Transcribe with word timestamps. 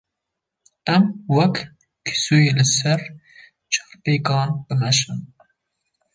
Em 0.93 1.03
weke 1.35 1.63
kîsoyê 2.05 2.51
li 2.57 2.65
ser 2.77 3.01
çarpêkan, 3.71 4.49
bimeşin. 4.65 5.19